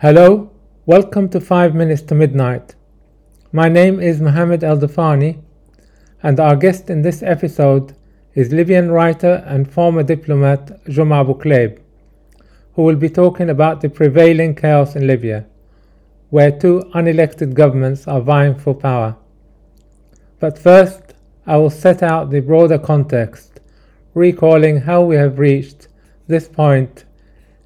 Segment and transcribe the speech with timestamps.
[0.00, 0.50] Hello,
[0.84, 2.74] welcome to 5 Minutes to Midnight.
[3.50, 5.42] My name is Mohammed El Dafani,
[6.22, 7.96] and our guest in this episode
[8.34, 11.80] is Libyan writer and former diplomat Giuma Bukleb,
[12.74, 15.46] who will be talking about the prevailing chaos in Libya,
[16.28, 19.16] where two unelected governments are vying for power.
[20.38, 21.14] But first,
[21.46, 23.60] I will set out the broader context,
[24.12, 25.88] recalling how we have reached
[26.26, 27.05] this point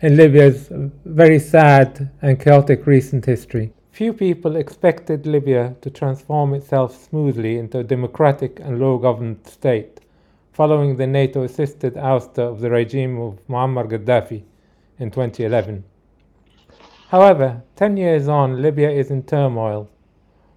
[0.02, 0.68] in Libya's
[1.04, 3.70] very sad and chaotic recent history.
[3.92, 10.00] Few people expected Libya to transform itself smoothly into a democratic and law governed state
[10.54, 14.42] following the NATO assisted ouster of the regime of Muammar Gaddafi
[14.98, 15.84] in 2011.
[17.08, 19.90] However, 10 years on, Libya is in turmoil,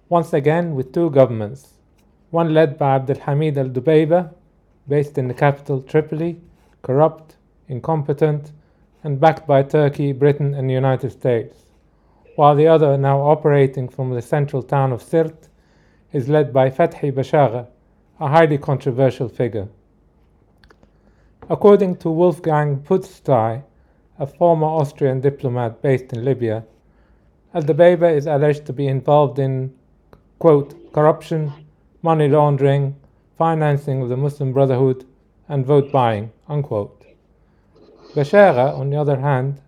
[0.08, 1.74] once again with two governments,
[2.30, 4.32] one led by Abdelhamid al Dubeiba,
[4.88, 6.40] based in the capital Tripoli,
[6.82, 7.36] corrupt,
[7.68, 8.52] incompetent,
[9.04, 11.66] and backed by Turkey, Britain, and the United States,
[12.36, 15.48] while the other, now operating from the central town of Sirte,
[16.12, 17.66] is led by Fathi Bashagha,
[18.18, 19.68] a highly controversial figure.
[21.50, 23.62] According to Wolfgang Pusztai,
[24.18, 26.64] a former Austrian diplomat based in Libya,
[27.52, 29.74] Al-Dubeiba is alleged to be involved in,
[30.38, 31.52] quote, corruption,
[32.02, 32.96] money laundering,
[33.36, 35.04] financing of the Muslim Brotherhood,
[35.48, 37.03] and vote buying, unquote.
[38.14, 39.60] Bashagha, on the other hand,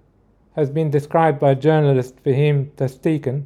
[0.55, 3.43] has been described by journalist Fehim Taştekin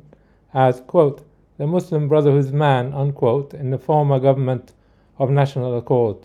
[0.53, 1.23] as, quote,
[1.57, 4.75] the Muslim Brotherhood's man, unquote, in the former government
[5.19, 6.19] of National Accord,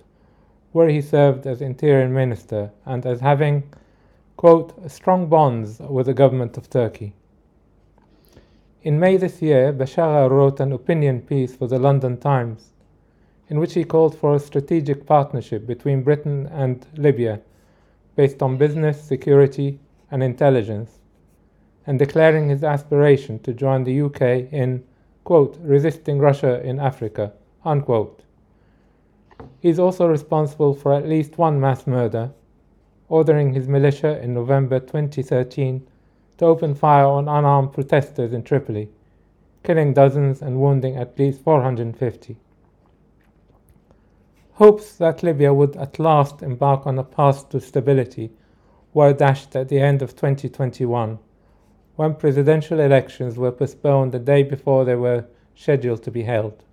[0.74, 3.64] where he served as interior minister and as having,
[4.36, 7.14] quote, strong bonds with the government of Turkey.
[8.84, 12.72] In May this year, Bashagha wrote an opinion piece for the London Times
[13.50, 17.40] in which he called for a strategic partnership between Britain and Libya
[18.16, 19.80] based on business, security,
[20.12, 21.00] and intelligence,
[21.86, 24.22] and declaring his aspiration to join the UK
[24.52, 24.84] in,
[25.24, 28.24] quote, resisting Russia in Africa, unquote.
[29.60, 32.32] He is also responsible for at least one mass murder,
[33.10, 35.86] ordering his militia in November 2013
[36.38, 38.90] to open fire on unarmed protesters in Tripoli,
[39.64, 42.38] killing dozens and wounding at least 450.
[44.56, 48.32] Hopes that Libya would at last embark on a path to stability
[48.94, 51.20] were dashed at the end of 2021,
[51.98, 56.64] when presidential elections were postponed the day before they were scheduled to be held,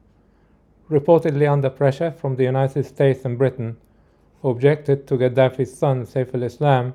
[0.89, 3.77] reportedly under pressure from the United States and Britain,
[4.43, 6.95] who objected to Gaddafi's son Saif al-Islam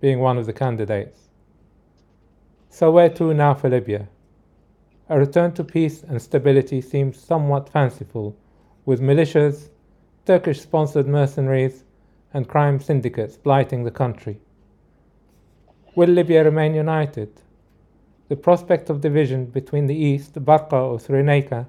[0.00, 1.28] being one of the candidates.
[2.70, 4.08] So where to now for Libya?
[5.10, 8.34] A return to peace and stability seems somewhat fanciful,
[8.86, 9.68] with militias,
[10.24, 11.84] Turkish sponsored mercenaries,
[12.32, 14.38] and crime syndicates blighting the country.
[15.94, 17.40] Will Libya remain united?
[18.28, 21.66] The prospect of division between the east, Barqa or Cyrenaica,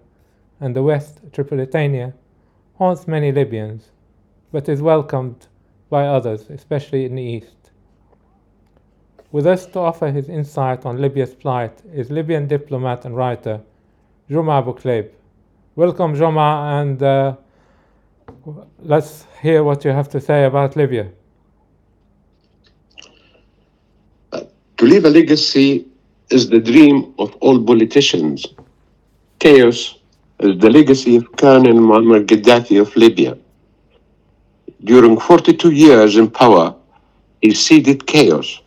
[0.59, 2.14] and the west, Tripolitania,
[2.75, 3.90] haunts many Libyans,
[4.52, 5.47] but is welcomed
[5.90, 7.72] by others, especially in the east.
[9.31, 13.62] With us to offer his insight on Libya's plight is Libyan diplomat and writer
[14.30, 15.09] Giuma Bukleb.
[15.75, 17.35] Welcome, Giuma, and uh,
[18.79, 21.09] let's hear what you have to say about Libya.
[24.31, 25.88] To leave a legacy
[26.29, 28.45] is the dream of all politicians.
[29.39, 30.00] Chaos
[30.39, 33.38] is the legacy of Colonel Muammar Gaddafi of Libya.
[34.84, 36.75] During 42 years in power,
[37.41, 38.61] he seeded chaos,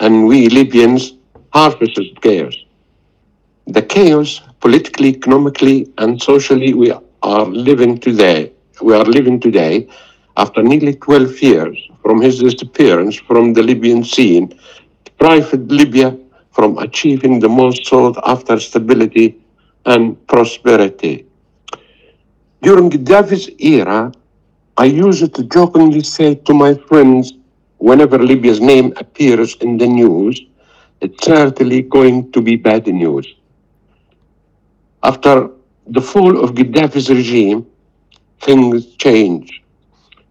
[0.00, 1.14] and we Libyans
[1.52, 2.56] harvested chaos.
[3.66, 6.90] The chaos, politically, economically, and socially, we
[7.22, 9.88] are living today we are living today,
[10.36, 14.58] after nearly 12 years from his disappearance from the Libyan scene,
[15.04, 16.16] deprived Libya
[16.52, 19.36] from achieving the most sought after stability
[19.86, 21.26] and prosperity.
[22.62, 24.12] During Gaddafi's era,
[24.76, 27.32] I used to jokingly say to my friends
[27.78, 30.40] whenever Libya's name appears in the news,
[31.00, 33.26] it's certainly going to be bad news.
[35.02, 35.50] After
[35.86, 37.66] the fall of Gaddafi's regime,
[38.40, 39.62] things change.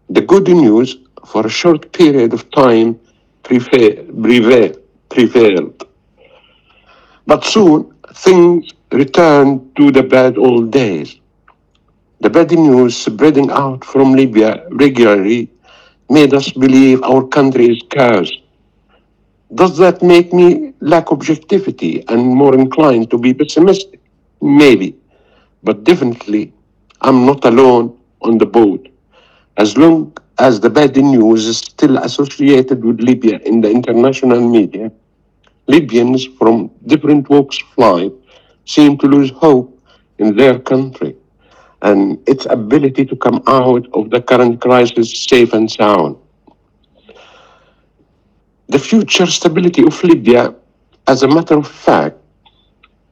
[0.10, 3.00] The good news for a short period of time
[3.44, 4.78] prevailed.
[7.26, 11.20] But soon things returned to the bad old days.
[12.22, 15.52] The bad news spreading out from Libya regularly
[16.10, 18.40] made us believe our country is cursed.
[19.54, 24.00] Does that make me lack objectivity and more inclined to be pessimistic?
[24.42, 24.96] Maybe.
[25.64, 26.54] But definitely,
[27.02, 28.90] I'm not alone on the boat.
[29.58, 34.92] As long as the bad news is still associated with Libya in the international media,
[35.68, 38.12] Libyans from different walks of life
[38.66, 39.80] seem to lose hope
[40.18, 41.16] in their country
[41.82, 46.16] and its ability to come out of the current crisis safe and sound.
[48.70, 50.56] The future stability of Libya,
[51.08, 52.18] as a matter of fact,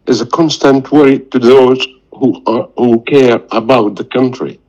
[0.07, 1.85] is a constant worry to those
[2.19, 4.59] who, are, who care about the country.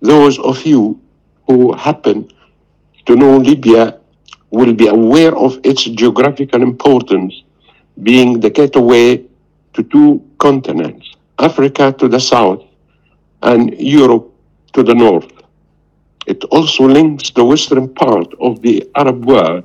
[0.00, 1.00] Those of you
[1.46, 2.28] who happen
[3.06, 3.98] to know Libya
[4.50, 7.42] will be aware of its geographical importance,
[8.02, 9.24] being the gateway
[9.74, 12.62] to two continents Africa to the south
[13.42, 14.32] and Europe
[14.72, 15.30] to the north.
[16.26, 19.64] It also links the western part of the Arab world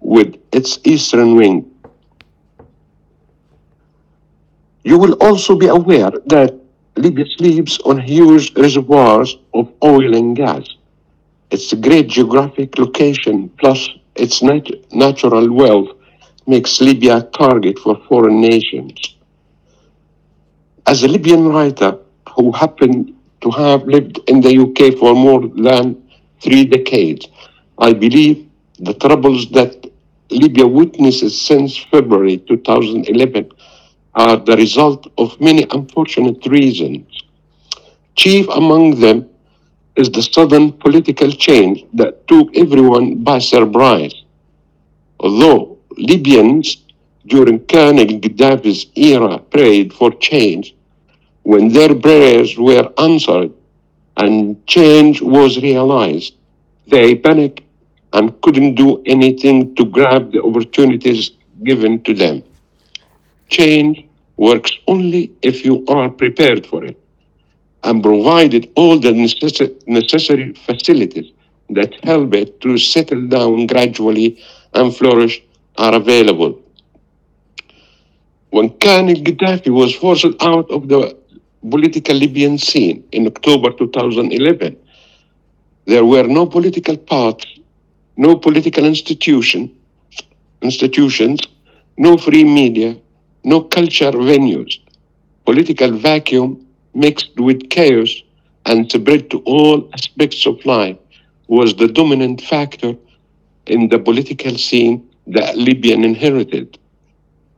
[0.00, 1.69] with its eastern wing.
[4.82, 6.54] You will also be aware that
[6.96, 10.64] Libya sleeps on huge reservoirs of oil and gas.
[11.50, 15.88] Its great geographic location plus its nat- natural wealth
[16.46, 19.16] makes Libya a target for foreign nations.
[20.86, 21.98] As a Libyan writer
[22.34, 26.02] who happened to have lived in the UK for more than
[26.40, 27.28] three decades,
[27.78, 28.48] I believe
[28.78, 29.86] the troubles that
[30.30, 33.50] Libya witnesses since February 2011
[34.14, 37.06] are the result of many unfortunate reasons.
[38.16, 39.28] Chief among them
[39.96, 44.14] is the sudden political change that took everyone by surprise.
[45.20, 46.84] Although Libyans
[47.26, 50.74] during Colonel Gaddafi's era prayed for change,
[51.42, 53.52] when their prayers were answered
[54.16, 56.34] and change was realized,
[56.86, 57.62] they panicked
[58.12, 61.30] and couldn't do anything to grab the opportunities
[61.62, 62.42] given to them.
[63.50, 64.06] Change
[64.36, 66.98] works only if you are prepared for it
[67.82, 71.32] and provided all the necess- necessary facilities
[71.70, 74.38] that help it to settle down gradually
[74.74, 75.42] and flourish
[75.76, 76.60] are available.
[78.50, 81.16] When Colonel Gaddafi was forced out of the
[81.68, 84.76] political Libyan scene in October 2011,
[85.86, 87.60] there were no political parties,
[88.16, 89.74] no political institution,
[90.62, 91.40] institutions,
[91.96, 92.96] no free media,
[93.44, 94.78] no culture venues.
[95.44, 98.22] Political vacuum mixed with chaos
[98.66, 100.96] and spread to all aspects of life
[101.48, 102.94] was the dominant factor
[103.66, 106.78] in the political scene that Libyan inherited.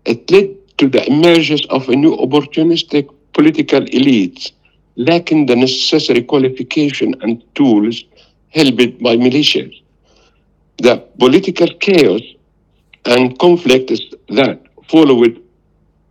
[0.05, 4.53] It led to the emergence of a new opportunistic political elites
[4.97, 8.05] lacking the necessary qualification and tools
[8.51, 9.75] held by militias.
[10.79, 12.23] The political chaos
[13.05, 15.43] and conflicts that followed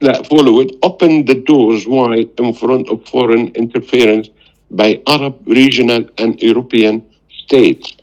[0.02, 4.30] that followed opened the doors wide in front of foreign interference
[4.72, 7.96] by Arab, regional, and European states.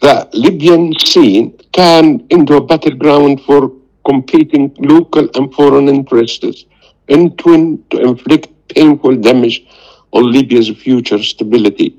[0.00, 3.72] The Libyan scene turned into a battleground for
[4.04, 6.64] competing local and foreign interests,
[7.08, 9.64] entwined to inflict painful damage
[10.12, 11.96] on Libya's future stability.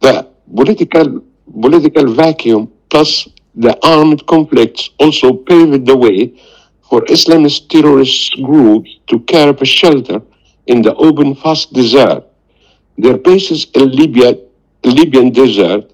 [0.00, 1.22] The political
[1.60, 6.34] political vacuum plus the armed conflicts also paved the way
[6.88, 10.20] for Islamist terrorist groups to carve a shelter
[10.66, 12.24] in the open fast desert.
[12.98, 14.38] Their bases in Libya,
[14.84, 15.92] Libyan desert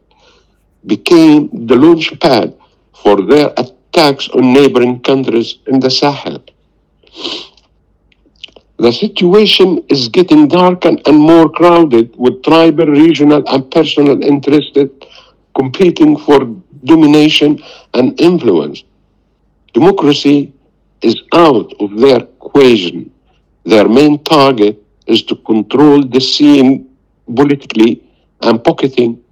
[0.87, 2.55] became the launch pad
[3.03, 6.42] for their attacks on neighboring countries in the Sahel.
[8.78, 14.78] The situation is getting darker and more crowded with tribal, regional, and personal interests
[15.54, 16.40] competing for
[16.87, 17.62] domination
[17.95, 18.85] and influence.
[19.75, 20.52] Democracy
[21.02, 23.11] is out of their equation.
[23.64, 26.88] Their main target is to control the scene
[27.35, 28.02] politically
[28.43, 29.23] and pocketing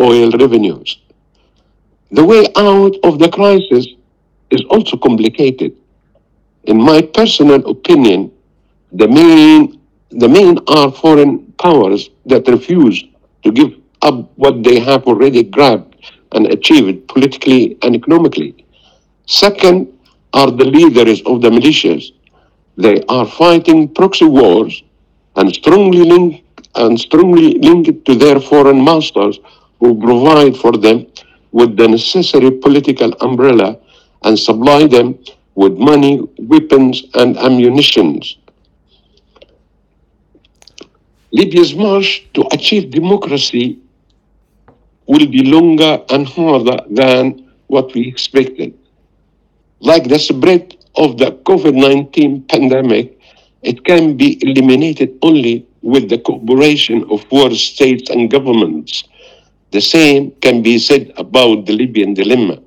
[0.00, 0.98] oil revenues.
[2.10, 3.86] The way out of the crisis
[4.50, 5.76] is also complicated.
[6.64, 8.30] In my personal opinion,
[8.92, 9.80] the main
[10.10, 13.02] the main are foreign powers that refuse
[13.42, 15.91] to give up what they have already grabbed
[16.32, 18.64] and achieve it politically and economically.
[19.26, 19.88] Second
[20.32, 22.12] are the leaders of the militias.
[22.76, 24.82] They are fighting proxy wars
[25.36, 29.38] and strongly linked and strongly linked to their foreign masters
[29.78, 31.06] who provide for them
[31.52, 33.78] with the necessary political umbrella
[34.24, 35.18] and supply them
[35.54, 38.38] with money, weapons, and ammunitions.
[41.30, 43.78] Libya's march to achieve democracy
[45.06, 48.78] will be longer and harder than what we expected.
[49.80, 53.18] Like the spread of the COVID 19 pandemic,
[53.62, 59.04] it can be eliminated only with the cooperation of world states and governments.
[59.70, 62.58] The same can be said about the Libyan dilemma.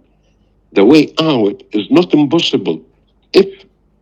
[0.76, 2.82] the way out is not impossible
[3.34, 3.48] if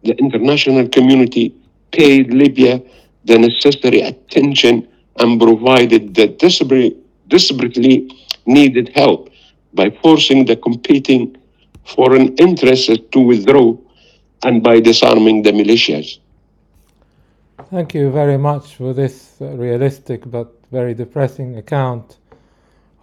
[0.04, 1.56] the international community
[1.92, 2.82] paid Libya
[3.26, 4.88] the necessary attention
[5.20, 6.98] and provided the desperate,
[7.30, 8.10] desperately
[8.46, 9.30] needed help
[9.74, 11.36] by forcing the competing
[11.86, 13.76] foreign interests to withdraw
[14.44, 16.20] and by disarming the militias.
[17.70, 22.18] Thank you very much for this uh, realistic but very depressing account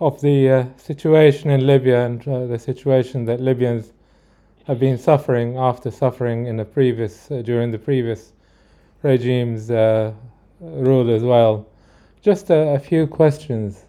[0.01, 3.93] of the uh, situation in Libya and uh, the situation that Libyans
[4.67, 8.33] have been suffering after suffering in the previous uh, during the previous
[9.03, 10.13] regime's uh,
[10.61, 11.67] rule as well.
[12.23, 13.85] Just a, a few questions.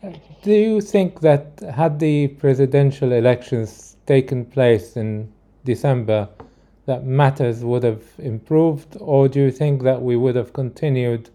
[0.00, 5.32] Do you think that had the presidential elections taken place in
[5.64, 6.28] December,
[6.86, 11.30] that matters would have improved, or do you think that we would have continued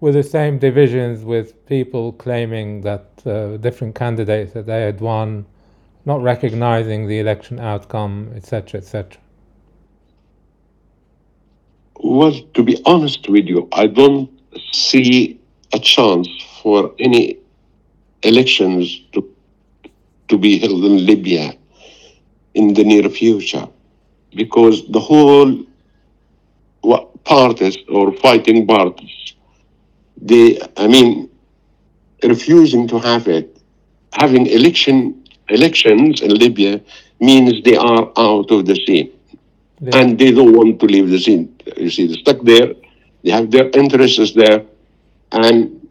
[0.00, 5.44] with the same divisions, with people claiming that uh, different candidates that they had won,
[6.04, 9.20] not recognizing the election outcome, etc., etc.?
[12.00, 14.30] Well, to be honest with you, I don't
[14.72, 15.38] see
[15.72, 16.28] a chance
[16.62, 17.38] for any
[18.26, 19.20] elections to
[20.28, 21.54] to be held in Libya
[22.54, 23.68] in the near future.
[24.34, 25.52] Because the whole
[27.26, 29.34] parties or fighting parties
[30.30, 31.28] they i mean
[32.22, 33.58] refusing to have it
[34.12, 34.96] having election
[35.48, 36.80] elections in libya
[37.20, 39.10] means they are out of the scene.
[39.80, 39.98] Yeah.
[39.98, 41.54] and they don't want to leave the scene.
[41.76, 42.72] You see they're stuck there
[43.22, 44.64] they have their interests there
[45.32, 45.85] and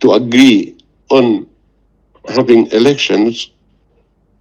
[0.00, 0.76] to agree
[1.10, 1.46] on
[2.28, 3.50] having elections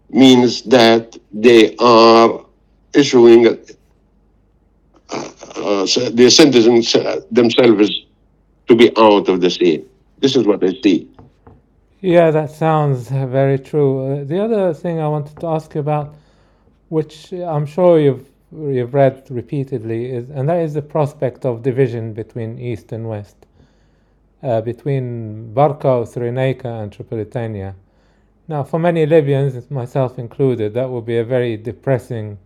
[0.09, 2.45] means that they are
[2.93, 3.55] issuing uh,
[5.55, 6.83] uh, sentencing
[7.31, 8.05] themselves
[8.67, 9.87] to be out of the scene.
[10.19, 11.09] This is what I see.
[12.01, 14.21] Yeah, that sounds uh, very true.
[14.21, 16.15] Uh, the other thing I wanted to ask you about,
[16.89, 22.13] which I'm sure you've you've read repeatedly, is and that is the prospect of division
[22.13, 23.35] between East and West,
[24.43, 27.75] uh, between Barqa, Cyrenaica, and Tripolitania.
[28.47, 32.39] Now, for many Libyans, myself included, that would be a very depressing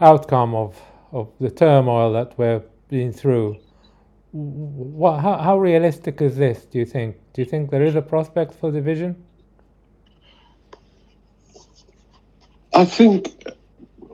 [0.00, 0.76] outcome of
[1.12, 3.56] of the turmoil that we're being through.
[4.32, 7.16] What, how, how realistic is this, do you think?
[7.32, 9.16] Do you think there is a prospect for division?
[12.74, 13.34] I think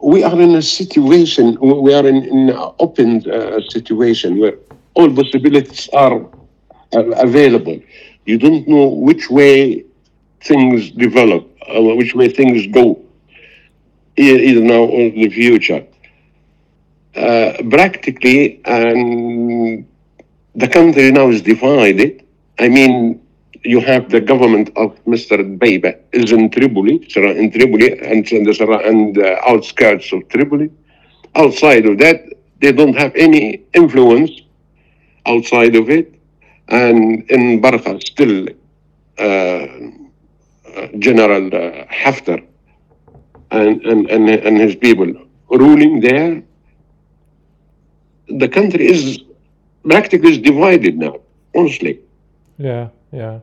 [0.01, 4.57] we are in a situation, we are in, in an open uh, situation where
[4.95, 6.25] all possibilities are
[6.93, 7.81] available.
[8.27, 9.85] You don't know which way
[10.41, 13.03] things develop, uh, which way things go,
[14.17, 15.87] either now or in the future.
[17.15, 19.87] Uh, practically, and
[20.55, 22.25] the country now is divided.
[22.59, 23.21] I mean,
[23.65, 25.37] you have the government of Mr.
[25.59, 30.71] Beiba is in Tripoli, in Tripoli, and and the outskirts of Tripoli.
[31.35, 32.21] Outside of that,
[32.61, 34.31] they don't have any influence
[35.27, 36.15] outside of it.
[36.73, 38.49] And in Barqa, still
[39.19, 39.67] uh,
[40.99, 42.43] General uh, Haftar
[43.50, 45.12] and, and, and, and his people
[45.50, 46.43] ruling there.
[48.29, 49.21] The country is
[49.85, 51.21] practically divided now,
[51.55, 52.00] honestly.
[52.57, 53.41] Yeah, yeah.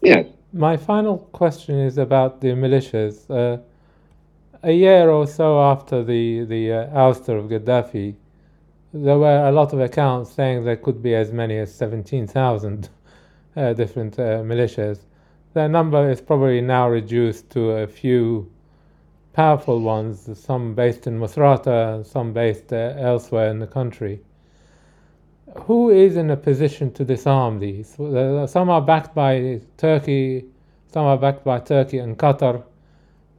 [0.00, 0.26] Yes.
[0.52, 3.28] My final question is about the militias.
[3.28, 3.60] Uh,
[4.62, 8.14] a year or so after the the uh, ouster of Gaddafi,
[8.92, 12.88] there were a lot of accounts saying there could be as many as seventeen thousand
[13.56, 15.00] uh, different uh, militias.
[15.54, 18.50] Their number is probably now reduced to a few
[19.32, 24.20] powerful ones, some based in Misrata, some based uh, elsewhere in the country.
[25.60, 27.98] Who is in a position to disarm these?
[27.98, 30.44] Uh, Some are backed by Turkey,
[30.88, 32.64] some are backed by Turkey and Qatar,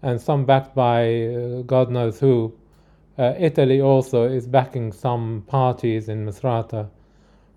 [0.01, 2.53] and some backed by uh, God knows who.
[3.19, 6.87] Uh, Italy also is backing some parties in Misrata.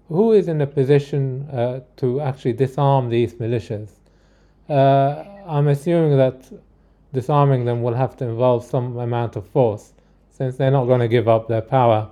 [0.08, 3.90] Who is in a position uh, to actually disarm these militias?
[4.68, 6.50] Uh, I'm assuming that
[7.12, 9.92] disarming them will have to involve some amount of force,
[10.32, 12.10] since they're not going to give up their power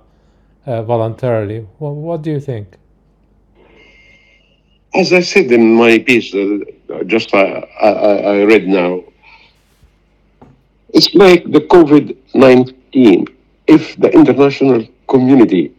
[0.65, 1.67] uh, voluntarily.
[1.79, 2.77] What, do you think?
[4.95, 9.03] As I said in my piece, uh, just uh, I, I, I read now,
[10.93, 13.27] it's like the COVID 19.
[13.75, 15.73] If the international community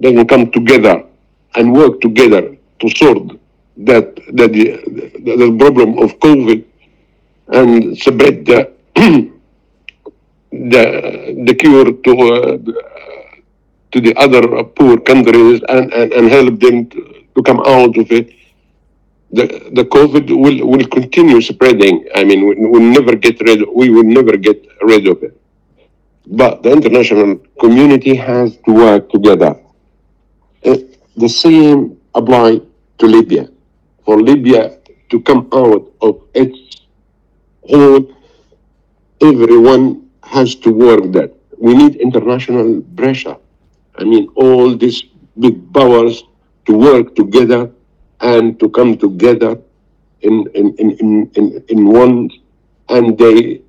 [0.00, 1.04] doesn't come together
[1.56, 3.38] and work together to sort
[3.78, 4.06] that,
[4.38, 4.66] that the,
[5.22, 6.64] the, problem of COVID
[7.48, 8.72] and spread the,
[10.52, 10.84] the,
[11.46, 12.58] the cure to, uh,
[13.92, 18.10] to the other poor countries and, and, and help them to, to come out of
[18.12, 18.34] it,
[19.30, 22.08] the the COVID will will continue spreading.
[22.14, 23.60] I mean, we will never get rid.
[23.74, 25.38] We will never get rid of it.
[26.30, 29.56] But the international community has to work together.
[30.64, 30.76] Uh,
[31.16, 32.60] the same apply
[32.98, 33.48] to Libya.
[34.04, 36.84] For Libya to come out of its
[37.64, 38.12] hole,
[39.22, 41.32] everyone has to work that.
[41.56, 43.36] We need international pressure.
[43.96, 45.04] I mean, all these
[45.38, 46.24] big powers
[46.66, 47.70] to work together
[48.20, 49.58] and to come together
[50.20, 52.30] in in in in, in, in one
[52.88, 53.62] and they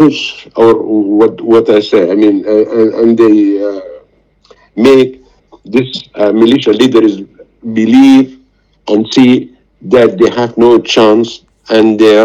[0.00, 0.72] push or
[1.20, 3.36] what what I say I mean uh, uh, and they
[3.68, 3.80] uh,
[4.76, 5.22] make
[5.64, 7.20] this uh, militia leaders
[7.80, 8.40] believe
[8.88, 12.24] and see that they have no chance and their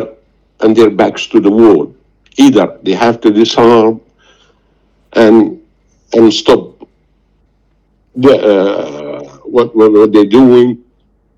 [0.62, 1.94] and their backs to the wall.
[2.38, 4.00] Either they have to disarm
[5.13, 5.62] and
[6.13, 6.62] and stop
[8.15, 9.24] the uh,
[9.55, 10.82] what, what they're doing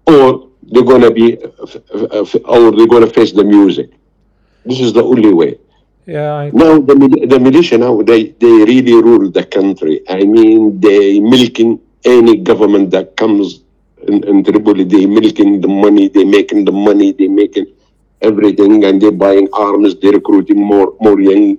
[0.06, 1.36] or they're gonna be
[2.46, 3.89] or they're gonna face the music.
[4.65, 5.58] This is the only way
[6.08, 6.96] Yeah, I, now the,
[7.28, 10.00] the militia now they, they really rule the country.
[10.08, 13.60] I mean they milking any government that comes
[14.08, 14.86] in, in Tripoli.
[14.86, 16.08] They milking the money.
[16.08, 17.12] They making the money.
[17.12, 17.68] They making
[18.22, 20.00] everything, and they buying arms.
[20.00, 21.58] They recruiting more more young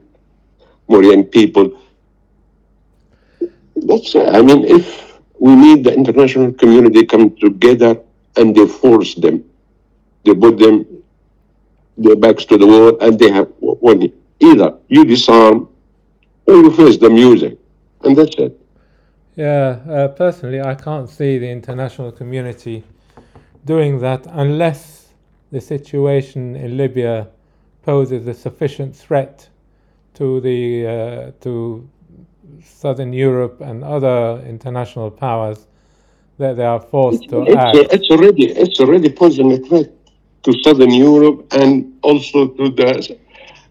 [0.89, 1.79] more young people.
[3.77, 8.01] That's I mean if we need the international community come together
[8.37, 9.45] and they force them,
[10.25, 10.87] they put them
[11.99, 15.69] their backs to the wall and they have one either you disarm
[16.47, 17.59] or you face the music
[18.05, 18.59] and that's it
[19.39, 19.79] yeah.
[19.89, 22.83] Uh, personally, I can't see the international community
[23.65, 25.11] doing that unless
[25.53, 27.29] the situation in Libya
[27.83, 29.49] poses a sufficient threat
[30.15, 31.89] to the uh, to
[32.65, 35.69] Southern Europe and other international powers
[36.39, 37.77] that they are forced to act.
[37.77, 39.91] it's, it's already it's already posing a threat
[40.43, 43.19] to southern europe and also to the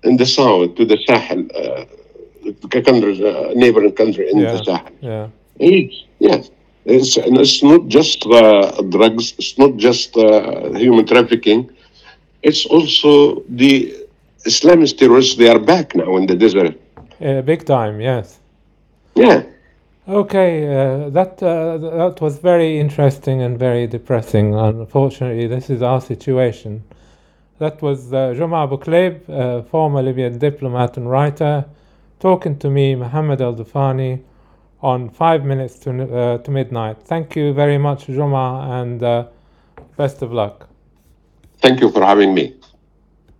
[0.03, 1.85] in the south to the sahel uh,
[2.73, 4.51] the countries uh, neighboring country in Yeah.
[4.53, 5.27] the sahel Yeah.
[5.59, 6.51] Yes, yes.
[6.85, 11.69] It's, and it's not just uh, drugs, it's not just uh, human trafficking,
[12.43, 13.93] it's also the
[14.45, 16.79] Islamist terrorists, they are back now in the desert.
[17.19, 18.39] Uh, big time, yes.
[19.15, 19.43] Yeah.
[20.07, 24.55] Okay, uh, that uh, that was very interesting and very depressing.
[24.55, 26.81] Unfortunately, this is our situation.
[27.59, 31.65] That was uh, Giuma Bukleb, uh, former Libyan diplomat and writer,
[32.19, 34.21] talking to me, Mohammed Al Dufani,
[34.81, 37.01] on five minutes to uh, to midnight.
[37.01, 39.25] Thank you very much, Giuma, and uh,
[39.95, 40.69] best of luck.
[41.59, 42.53] Thank you for having me.